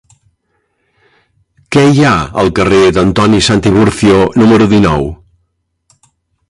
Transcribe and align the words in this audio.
Què 1.75 1.83
hi 1.89 2.01
ha 2.07 2.15
al 2.45 2.51
carrer 2.61 2.81
d'Antoni 2.97 3.43
Santiburcio 3.49 4.19
número 4.43 4.71
dinou? 4.77 5.09